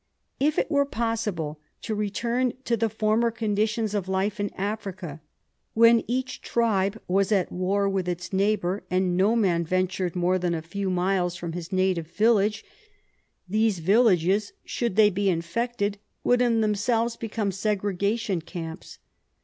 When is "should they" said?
14.65-15.11